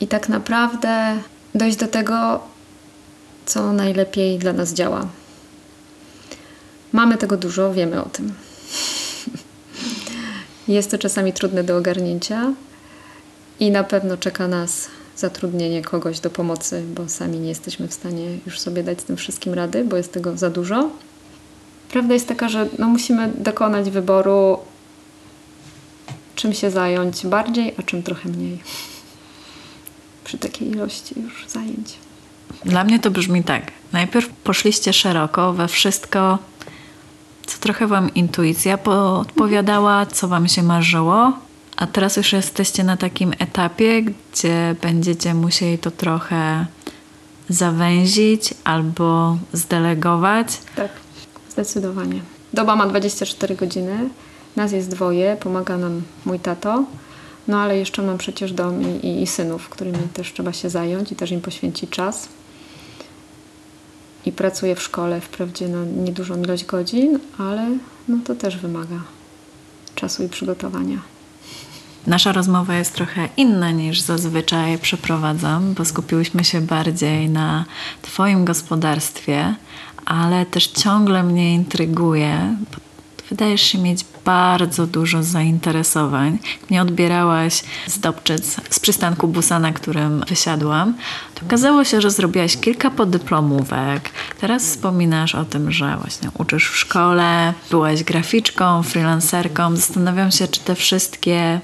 [0.00, 1.18] i tak naprawdę
[1.54, 2.40] dojść do tego,
[3.46, 5.06] co najlepiej dla nas działa.
[6.92, 8.34] Mamy tego dużo, wiemy o tym.
[10.68, 12.52] Jest to czasami trudne do ogarnięcia
[13.60, 18.38] i na pewno czeka nas zatrudnienie kogoś do pomocy, bo sami nie jesteśmy w stanie
[18.46, 20.90] już sobie dać z tym wszystkim rady, bo jest tego za dużo.
[21.90, 24.58] Prawda jest taka, że no musimy dokonać wyboru,
[26.34, 28.58] czym się zająć bardziej, a czym trochę mniej.
[30.24, 31.94] Przy takiej ilości już zajęć.
[32.64, 33.72] Dla mnie to brzmi tak.
[33.92, 36.38] Najpierw poszliście szeroko we wszystko,
[37.46, 41.32] co trochę wam intuicja podpowiadała, co wam się marzyło,
[41.78, 46.66] a teraz już jesteście na takim etapie, gdzie będziecie musieli to trochę
[47.48, 50.60] zawęzić albo zdelegować.
[50.76, 50.90] Tak,
[51.50, 52.20] zdecydowanie.
[52.54, 54.08] Doba ma 24 godziny,
[54.56, 56.84] nas jest dwoje, pomaga nam mój tato,
[57.48, 61.12] no ale jeszcze mam przecież dom i, i, i synów, którymi też trzeba się zająć
[61.12, 62.28] i też im poświęcić czas.
[64.26, 67.70] I pracuję w szkole, wprawdzie no, niedużą ilość godzin, ale
[68.08, 69.00] no, to też wymaga
[69.94, 71.17] czasu i przygotowania.
[72.06, 77.64] Nasza rozmowa jest trochę inna niż zazwyczaj przeprowadzam, bo skupiłyśmy się bardziej na
[78.02, 79.54] Twoim gospodarstwie,
[80.04, 82.56] ale też ciągle mnie intryguje.
[83.30, 86.38] Wydajesz się mieć bardzo dużo zainteresowań.
[86.70, 90.94] Nie odbierałaś z Dobczyc, z przystanku busa, na którym wysiadłam.
[91.34, 94.10] To okazało się, że zrobiłaś kilka podyplomówek.
[94.40, 99.76] Teraz wspominasz o tym, że właśnie uczysz w szkole, byłaś graficzką, freelancerką.
[99.76, 101.60] Zastanawiam się, czy te wszystkie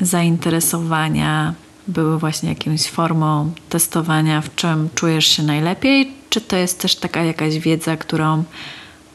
[0.00, 1.54] zainteresowania
[1.88, 7.22] były właśnie jakąś formą testowania, w czym czujesz się najlepiej, czy to jest też taka
[7.22, 8.44] jakaś wiedza, którą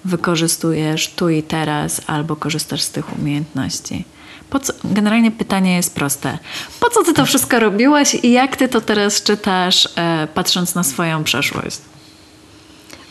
[0.05, 4.05] wykorzystujesz tu i teraz, albo korzystasz z tych umiejętności?
[4.49, 6.39] Po co, generalnie pytanie jest proste.
[6.79, 10.83] Po co ty to wszystko robiłaś i jak ty to teraz czytasz, e, patrząc na
[10.83, 11.79] swoją przeszłość?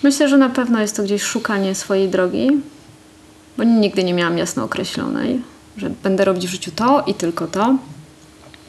[0.03, 2.49] Myślę, że na pewno jest to gdzieś szukanie swojej drogi,
[3.57, 5.43] bo nigdy nie miałam jasno określonej,
[5.79, 7.77] że będę robić w życiu to i tylko to.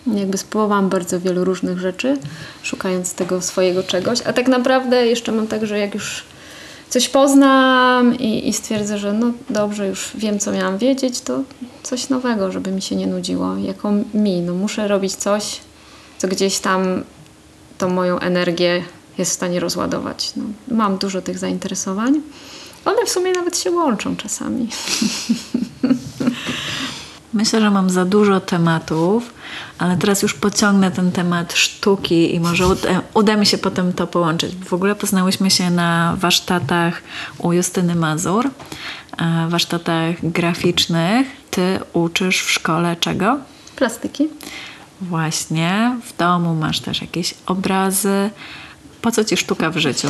[0.07, 2.17] Jakby spróbowałam bardzo wielu różnych rzeczy,
[2.63, 6.23] szukając tego swojego czegoś, a tak naprawdę jeszcze mam tak, że jak już
[6.89, 11.39] coś poznam i, i stwierdzę, że no dobrze, już wiem, co miałam wiedzieć, to
[11.83, 13.57] coś nowego, żeby mi się nie nudziło.
[13.57, 15.59] Jako mi, no muszę robić coś,
[16.17, 17.03] co gdzieś tam
[17.77, 18.83] tą moją energię
[19.17, 20.31] jest w stanie rozładować.
[20.35, 20.43] No,
[20.75, 22.21] mam dużo tych zainteresowań.
[22.85, 24.67] One w sumie nawet się łączą czasami.
[27.33, 29.33] Myślę, że mam za dużo tematów,
[29.77, 34.07] ale teraz już pociągnę ten temat sztuki i może uda, uda, mi się potem to
[34.07, 34.55] połączyć.
[34.55, 37.01] W ogóle poznałyśmy się na warsztatach
[37.37, 38.49] u Justyny Mazur,
[39.49, 41.27] warsztatach graficznych.
[41.49, 43.37] Ty uczysz w szkole czego?
[43.75, 44.27] Plastyki.
[45.01, 45.97] Właśnie.
[46.05, 48.29] W domu masz też jakieś obrazy.
[49.01, 50.07] Po co ci sztuka w życiu?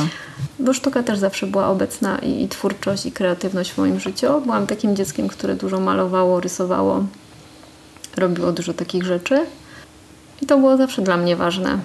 [0.58, 4.40] Bo sztuka też zawsze była obecna i, i twórczość, i kreatywność w moim życiu.
[4.40, 7.04] Byłam takim dzieckiem, które dużo malowało, rysowało,
[8.16, 9.46] robiło dużo takich rzeczy.
[10.42, 11.78] I to było zawsze dla mnie ważne.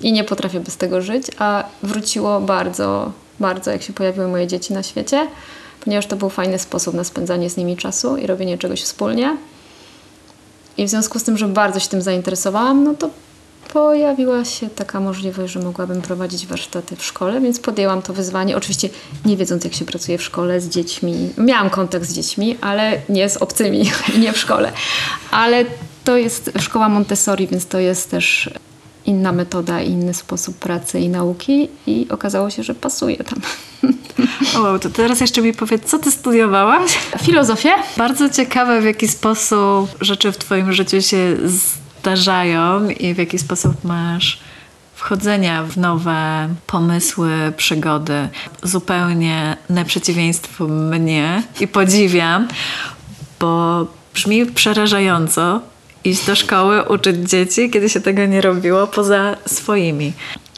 [0.00, 4.72] I nie potrafię bez tego żyć, a wróciło bardzo, bardzo, jak się pojawiły moje dzieci
[4.72, 5.28] na świecie,
[5.84, 9.36] ponieważ to był fajny sposób na spędzanie z nimi czasu i robienie czegoś wspólnie.
[10.76, 13.10] I w związku z tym, że bardzo się tym zainteresowałam, no to
[13.72, 18.56] pojawiła się taka możliwość, że mogłabym prowadzić warsztaty w szkole, więc podjęłam to wyzwanie.
[18.56, 18.88] Oczywiście
[19.24, 21.30] nie wiedząc, jak się pracuje w szkole z dziećmi.
[21.38, 23.90] Miałam kontakt z dziećmi, ale nie z obcymi
[24.22, 24.72] nie w szkole.
[25.30, 25.64] Ale
[26.04, 28.50] to jest szkoła Montessori, więc to jest też
[29.04, 33.40] inna metoda, inny sposób pracy i nauki i okazało się, że pasuje tam.
[34.56, 36.98] O, wow, to teraz jeszcze mi powiedz, co ty studiowałaś?
[37.22, 37.70] Filozofię?
[37.96, 41.36] Bardzo ciekawe, w jaki sposób rzeczy w twoim życiu się
[42.08, 44.38] zdarzają i w jaki sposób masz
[44.94, 48.28] wchodzenia w nowe pomysły, przygody.
[48.62, 52.48] Zupełnie na przeciwieństwo mnie i podziwiam,
[53.40, 55.60] bo brzmi przerażająco
[56.04, 60.12] iść do szkoły, uczyć dzieci, kiedy się tego nie robiło poza swoimi.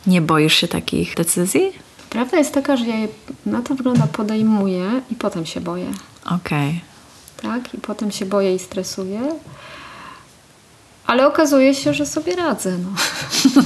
[0.06, 1.72] Nie boisz się takich decyzji?
[2.10, 3.08] Prawda jest taka, że ja je
[3.46, 5.90] na to wygląda podejmuję i potem się boję.
[6.26, 6.80] Okej.
[7.38, 7.60] Okay.
[7.60, 7.74] Tak?
[7.74, 9.20] I potem się boję i stresuję.
[11.10, 12.78] Ale okazuje się, że sobie radzę.
[12.78, 12.90] No.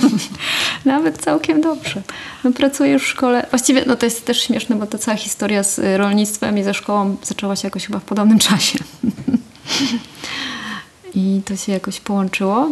[0.92, 2.02] Nawet całkiem dobrze.
[2.44, 3.46] No, pracuję w szkole.
[3.50, 7.16] Właściwie no, to jest też śmieszne, bo ta cała historia z rolnictwem i ze szkołą
[7.22, 8.78] zaczęła się jakoś chyba w podobnym czasie.
[11.14, 12.70] I to się jakoś połączyło.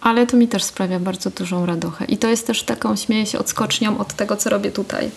[0.00, 2.04] Ale to mi też sprawia bardzo dużą radochę.
[2.04, 5.10] I to jest też taką, śmieję się, odskocznią od tego, co robię tutaj.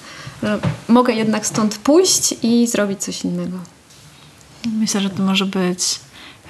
[0.43, 3.58] Że mogę jednak stąd pójść i zrobić coś innego.
[4.80, 6.00] Myślę, że to może być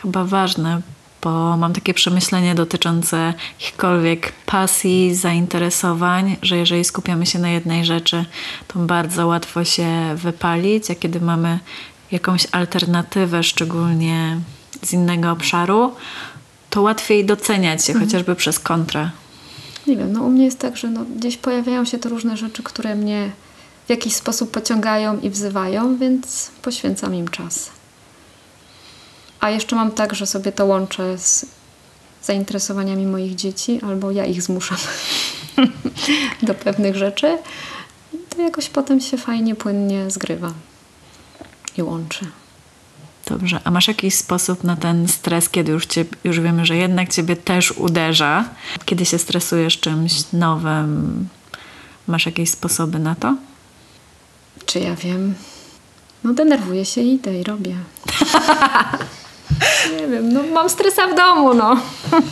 [0.02, 0.82] chyba ważne,
[1.22, 8.26] bo mam takie przemyślenie dotyczące jakichkolwiek pasji, zainteresowań, że jeżeli skupiamy się na jednej rzeczy,
[8.68, 11.60] to bardzo łatwo się wypalić, a kiedy mamy
[12.12, 14.42] jakąś alternatywę, szczególnie
[14.84, 15.92] z innego obszaru,
[16.70, 19.10] to łatwiej doceniać się chociażby przez kontrę.
[19.88, 22.64] Nie wiem, no u mnie jest tak, że no, gdzieś pojawiają się te różne rzeczy,
[22.64, 23.32] które mnie
[23.88, 27.81] w jakiś sposób pociągają i wzywają, więc poświęcam im czas.
[29.42, 31.46] A jeszcze mam tak, że sobie to łączę z
[32.24, 34.78] zainteresowaniami moich dzieci, albo ja ich zmuszam
[36.48, 37.38] do pewnych rzeczy.
[38.30, 40.54] To jakoś potem się fajnie, płynnie zgrywa
[41.78, 42.26] i łączy.
[43.26, 47.10] Dobrze, a masz jakiś sposób na ten stres, kiedy już, cię, już wiemy, że jednak
[47.10, 48.46] ciebie też uderza?
[48.86, 51.28] Kiedy się stresujesz czymś nowym,
[52.08, 53.36] masz jakieś sposoby na to?
[54.66, 55.36] Czy ja wiem?
[56.24, 57.76] No denerwuję się i idę i robię.
[59.98, 61.78] nie wiem, no mam stresa w domu, no.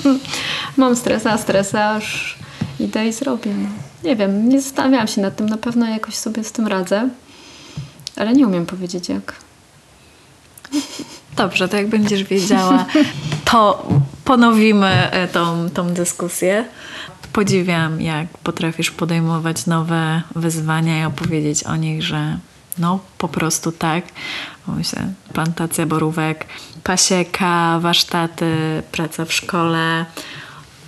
[0.77, 2.37] mam stresa, stresa, aż
[2.79, 3.53] idę i zrobię.
[3.53, 3.69] No.
[4.03, 7.09] Nie wiem, nie zastanawiałam się nad tym, na pewno jakoś sobie z tym radzę,
[8.15, 9.35] ale nie umiem powiedzieć jak.
[11.37, 12.85] Dobrze, to jak będziesz wiedziała,
[13.45, 13.87] to
[14.25, 16.65] ponowimy e, tą, tą dyskusję.
[17.33, 22.37] Podziwiam, jak potrafisz podejmować nowe wyzwania i opowiedzieć o nich, że
[22.77, 24.03] no po prostu tak.
[24.67, 26.45] Myślę, plantacja borówek,
[26.83, 30.05] pasieka, warsztaty, praca w szkole.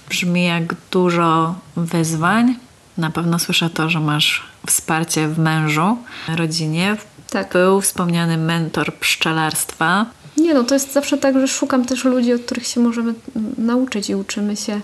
[0.09, 2.55] Brzmi jak dużo wyzwań.
[2.97, 5.97] Na pewno słyszę to, że masz wsparcie w mężu,
[6.35, 6.97] rodzinie.
[7.29, 7.53] Tak.
[7.53, 10.05] Był wspomniany mentor pszczelarstwa.
[10.37, 13.13] Nie no, to jest zawsze tak, że szukam też ludzi, od których się możemy
[13.57, 14.81] nauczyć i uczymy się.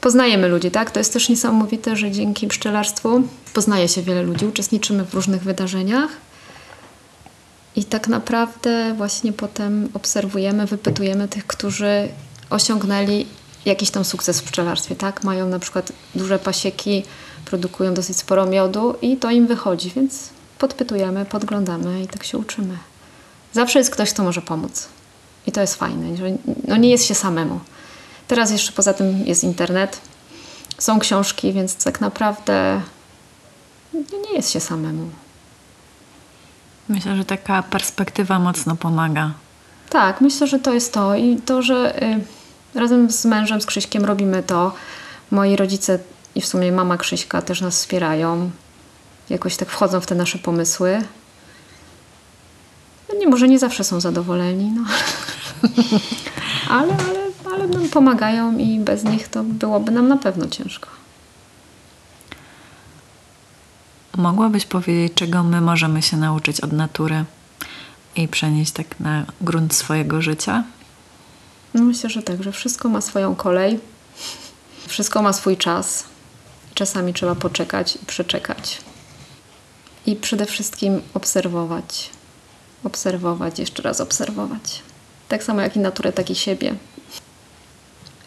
[0.00, 0.90] Poznajemy ludzi, tak?
[0.90, 6.10] To jest też niesamowite, że dzięki pszczelarstwu poznaje się wiele ludzi, uczestniczymy w różnych wydarzeniach
[7.80, 12.08] i tak naprawdę właśnie potem obserwujemy, wypytujemy tych, którzy
[12.50, 13.26] osiągnęli
[13.64, 15.24] jakiś tam sukces w pszczelarstwie, tak?
[15.24, 17.02] Mają na przykład duże pasieki,
[17.44, 22.78] produkują dosyć sporo miodu i to im wychodzi, więc podpytujemy, podglądamy i tak się uczymy.
[23.52, 24.88] Zawsze jest ktoś, kto może pomóc.
[25.46, 26.24] I to jest fajne, że
[26.68, 27.60] no nie jest się samemu.
[28.28, 30.00] Teraz jeszcze poza tym jest internet,
[30.78, 32.80] są książki, więc tak naprawdę
[33.92, 35.10] no nie jest się samemu.
[36.90, 39.30] Myślę, że taka perspektywa mocno pomaga.
[39.90, 41.16] Tak, myślę, że to jest to.
[41.16, 42.20] I to, że y,
[42.74, 44.72] razem z mężem, z Krzyśkiem robimy to.
[45.30, 45.98] Moi rodzice
[46.34, 48.50] i w sumie mama Krzyśka też nas wspierają.
[49.30, 51.02] Jakoś tak wchodzą w te nasze pomysły.
[53.08, 54.84] No nie, może nie zawsze są zadowoleni, no.
[56.78, 60.99] ale, ale, ale nam pomagają i bez nich to byłoby nam na pewno ciężko.
[64.16, 67.24] Mogłabyś powiedzieć, czego my możemy się nauczyć od natury
[68.16, 70.64] i przenieść tak na grunt swojego życia?
[71.74, 73.80] No myślę, że tak, że wszystko ma swoją kolej,
[74.86, 76.04] wszystko ma swój czas.
[76.74, 78.80] Czasami trzeba poczekać i przeczekać.
[80.06, 82.10] I przede wszystkim obserwować.
[82.84, 84.82] Obserwować, jeszcze raz obserwować.
[85.28, 86.74] Tak samo jak i naturę, tak i siebie.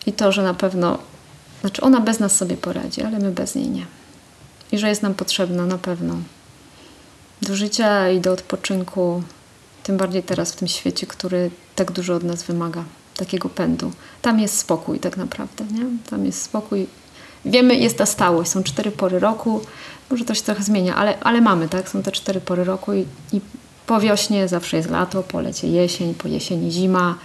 [0.06, 0.98] I to, że na pewno,
[1.62, 3.86] znaczy ona bez nas sobie poradzi, ale my bez niej nie.
[4.74, 6.16] I że jest nam potrzebna na pewno
[7.42, 9.24] do życia i do odpoczynku,
[9.84, 12.84] tym bardziej teraz w tym świecie, który tak dużo od nas wymaga,
[13.16, 13.92] takiego pędu.
[14.22, 15.86] Tam jest spokój tak naprawdę, nie?
[16.10, 16.88] Tam jest spokój.
[17.46, 19.62] Wiemy, jest ta stałość, są cztery pory roku,
[20.10, 21.90] może to się trochę zmienia, ale, ale mamy, tak?
[21.90, 23.42] Są te cztery pory roku i, i
[23.86, 27.16] po wiośnie zawsze jest lato, po lecie jesień, po jesieni zima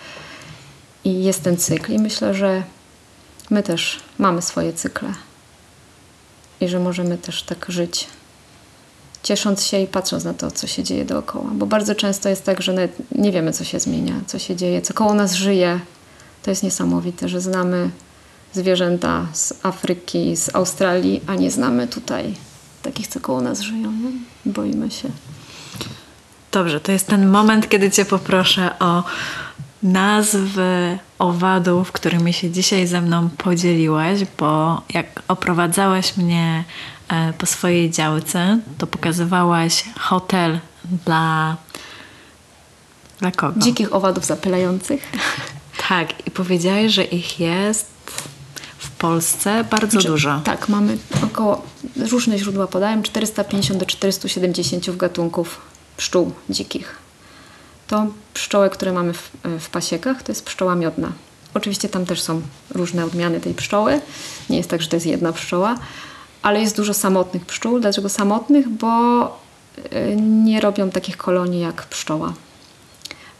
[1.05, 1.93] i jest ten cykl.
[1.93, 2.63] I myślę, że
[3.51, 5.28] my też mamy swoje cykle
[6.61, 8.07] i że możemy też tak żyć,
[9.23, 11.51] ciesząc się i patrząc na to, co się dzieje dookoła.
[11.55, 14.95] Bo bardzo często jest tak, że nie wiemy, co się zmienia, co się dzieje, co
[14.95, 15.81] koło nas żyje.
[16.43, 17.91] To jest niesamowite, że znamy
[18.55, 22.35] zwierzęta z Afryki, z Australii, a nie znamy tutaj
[22.83, 23.93] takich, co koło nas żyją.
[23.93, 24.11] Nie?
[24.53, 25.09] Boimy się.
[26.53, 29.05] Dobrze, to jest ten moment, kiedy Cię poproszę o
[29.83, 36.65] nazwy owadów, którymi się dzisiaj ze mną podzieliłaś, bo jak oprowadzałaś mnie
[37.09, 40.59] e, po swojej działce, to pokazywałaś hotel
[41.07, 41.57] dla.
[43.21, 43.61] Dla kogo?
[43.61, 45.03] Dzikich owadów zapylających.
[45.89, 47.87] Tak, i powiedziałaś, że ich jest
[48.79, 50.41] w Polsce bardzo dużo.
[50.45, 51.63] Tak, mamy około,
[52.11, 55.61] różne źródła podają, 450 do 470 gatunków
[55.97, 57.08] pszczół dzikich.
[57.89, 59.31] To pszczoły, które mamy w,
[59.61, 61.13] w pasiekach, to jest pszczoła miodna.
[61.55, 64.01] Oczywiście tam też są różne odmiany tej pszczoły.
[64.51, 65.79] Nie jest tak, że to jest jedna pszczoła,
[66.43, 67.81] ale jest dużo samotnych pszczół.
[67.81, 68.69] Dlaczego samotnych?
[68.69, 69.23] Bo
[69.93, 72.33] y, nie robią takich kolonii jak pszczoła.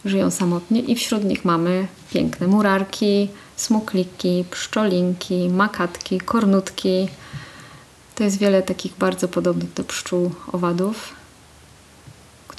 [0.05, 7.07] żyją samotnie i wśród nich mamy piękne murarki, smukliki, pszczolinki, makatki, kornutki.
[8.15, 11.18] To jest wiele takich bardzo podobnych do pszczół owadów,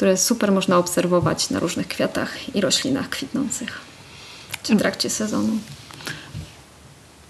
[0.01, 3.81] które super można obserwować na różnych kwiatach i roślinach kwitnących
[4.63, 5.53] w trakcie sezonu.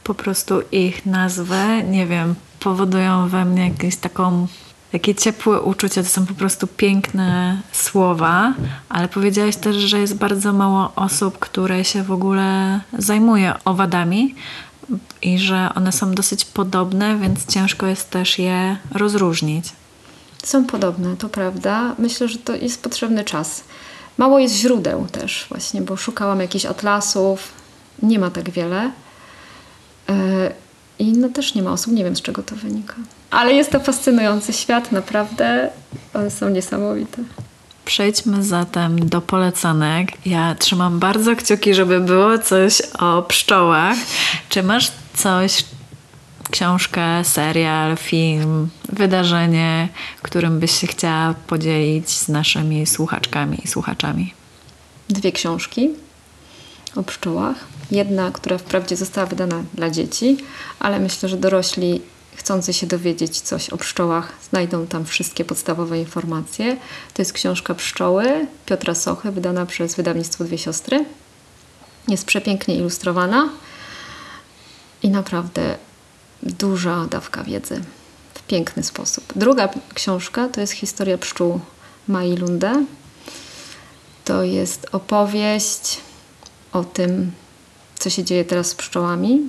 [0.04, 4.46] Po prostu ich nazwy, nie wiem, powodują we mnie jakieś taką,
[4.92, 6.02] takie ciepłe uczucia.
[6.02, 8.54] To są po prostu piękne słowa,
[8.88, 14.34] ale powiedziałaś też, że jest bardzo mało osób, które się w ogóle zajmuje owadami
[15.22, 19.79] i że one są dosyć podobne, więc ciężko jest też je rozróżnić.
[20.44, 21.94] Są podobne, to prawda.
[21.98, 23.64] Myślę, że to jest potrzebny czas.
[24.18, 27.52] Mało jest źródeł też właśnie, bo szukałam jakichś atlasów.
[28.02, 28.90] Nie ma tak wiele.
[30.08, 30.14] Yy,
[30.98, 32.94] I no też nie ma osób, nie wiem z czego to wynika.
[33.30, 35.70] Ale jest to fascynujący świat, naprawdę.
[36.14, 37.22] One są niesamowite.
[37.84, 40.26] Przejdźmy zatem do polecanek.
[40.26, 43.96] Ja trzymam bardzo kciuki, żeby było coś o pszczołach.
[44.48, 45.64] Czy masz coś,
[46.50, 49.88] książkę, serial, film, wydarzenie,
[50.22, 54.34] którym byś się chciała podzielić z naszymi słuchaczkami i słuchaczami?
[55.08, 55.90] Dwie książki
[56.96, 57.56] o pszczołach.
[57.90, 60.36] Jedna, która wprawdzie została wydana dla dzieci,
[60.80, 62.00] ale myślę, że dorośli
[62.36, 66.76] chcący się dowiedzieć coś o pszczołach znajdą tam wszystkie podstawowe informacje.
[67.14, 71.04] To jest książka Pszczoły Piotra Sochy, wydana przez wydawnictwo Dwie Siostry.
[72.08, 73.48] Jest przepięknie ilustrowana
[75.02, 75.78] i naprawdę
[76.42, 77.80] duża dawka wiedzy
[78.34, 79.24] w piękny sposób.
[79.36, 81.60] Druga książka to jest historia pszczół
[82.08, 82.84] Mai Lunde.
[84.24, 85.98] To jest opowieść
[86.72, 87.32] o tym,
[87.98, 89.48] co się dzieje teraz z pszczołami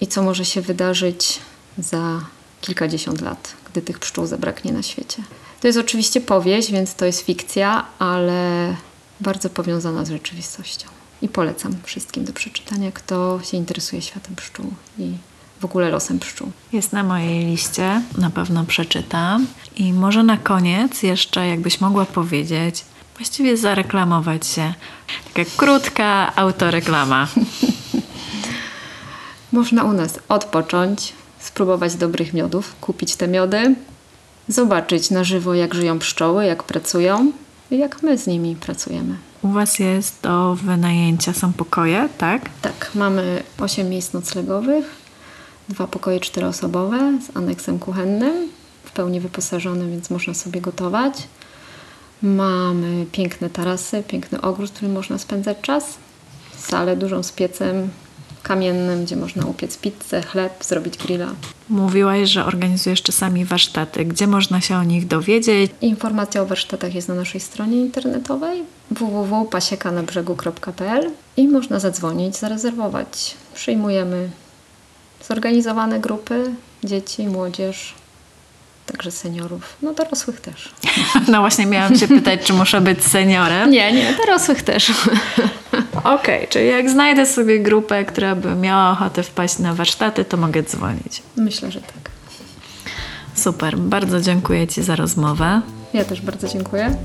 [0.00, 1.40] i co może się wydarzyć
[1.78, 2.20] za
[2.60, 5.22] kilkadziesiąt lat, gdy tych pszczół zabraknie na świecie.
[5.60, 8.76] To jest oczywiście powieść, więc to jest fikcja, ale
[9.20, 10.88] bardzo powiązana z rzeczywistością.
[11.22, 15.12] I polecam wszystkim do przeczytania, kto się interesuje światem pszczół i
[15.60, 16.50] w ogóle losem pszczół.
[16.72, 19.46] Jest na mojej liście, na pewno przeczytam.
[19.76, 22.84] I może na koniec jeszcze, jakbyś mogła powiedzieć,
[23.16, 24.74] właściwie zareklamować się.
[25.34, 27.28] Taka krótka autoreklama.
[29.52, 33.74] Można u nas odpocząć, spróbować dobrych miodów, kupić te miody,
[34.48, 37.32] zobaczyć na żywo, jak żyją pszczoły, jak pracują
[37.70, 39.16] i jak my z nimi pracujemy.
[39.42, 42.42] U Was jest do wynajęcia, są pokoje, tak?
[42.62, 44.84] Tak, mamy 8 miejsc noclegowych,
[45.68, 48.48] dwa pokoje czteroosobowe z aneksem kuchennym,
[48.84, 51.14] w pełni wyposażone, więc można sobie gotować.
[52.22, 55.84] Mamy piękne tarasy, piękny ogród, w którym można spędzać czas.
[56.56, 57.88] Salę dużą z piecem
[58.42, 61.28] kamiennym, gdzie można upiec pizzę, chleb, zrobić grilla.
[61.68, 64.04] Mówiłaś, że organizujesz czasami warsztaty.
[64.04, 65.70] Gdzie można się o nich dowiedzieć?
[65.80, 73.34] Informacja o warsztatach jest na naszej stronie internetowej www.pasiekanabrzegu.pl i można zadzwonić, zarezerwować.
[73.54, 74.30] Przyjmujemy
[75.22, 76.50] zorganizowane grupy,
[76.84, 77.94] dzieci, młodzież,
[78.86, 80.74] także seniorów, no dorosłych też.
[81.32, 83.70] No właśnie miałam się pytać, czy muszę być seniorem.
[83.70, 84.92] Nie, nie, dorosłych też.
[86.04, 90.62] Okej, czyli jak znajdę sobie grupę, która by miała ochotę wpaść na warsztaty, to mogę
[90.62, 91.22] dzwonić.
[91.36, 92.10] Myślę, że tak.
[93.34, 95.60] Super, bardzo dziękuję Ci za rozmowę.
[95.94, 96.96] Ja też bardzo dziękuję.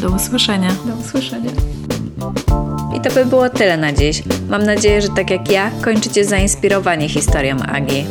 [0.00, 0.70] Do usłyszenia.
[0.84, 1.50] Do usłyszenia.
[2.96, 4.22] I to by było tyle na dziś.
[4.48, 8.06] Mam nadzieję, że tak jak ja, kończycie zainspirowani historią Agi.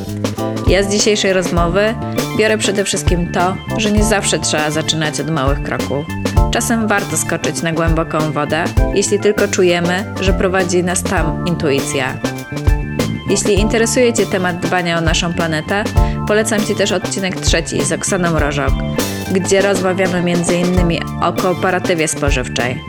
[0.68, 1.96] Ja z dzisiejszej rozmowy
[2.38, 6.06] biorę przede wszystkim to, że nie zawsze trzeba zaczynać od małych kroków.
[6.52, 8.64] Czasem warto skoczyć na głęboką wodę,
[8.94, 12.18] jeśli tylko czujemy, że prowadzi nas tam intuicja.
[13.30, 15.84] Jeśli interesuje Cię temat dbania o naszą planetę,
[16.28, 18.74] polecam Ci też odcinek trzeci z Oksaną Rożok,
[19.32, 21.00] gdzie rozmawiamy m.in.
[21.22, 22.82] o kooperatywie spożywczej.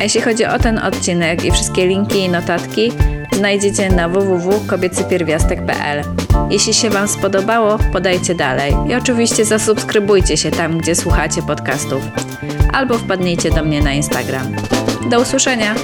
[0.00, 2.92] A jeśli chodzi o ten odcinek i wszystkie linki i notatki,
[3.32, 6.04] znajdziecie na www.kobiecypierwiastek.pl.
[6.50, 12.02] Jeśli się Wam spodobało, podajcie dalej i oczywiście zasubskrybujcie się tam, gdzie słuchacie podcastów,
[12.72, 14.56] albo wpadnijcie do mnie na Instagram.
[15.10, 15.74] Do usłyszenia!